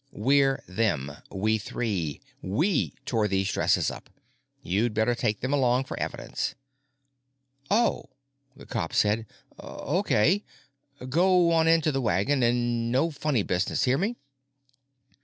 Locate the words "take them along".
5.13-5.83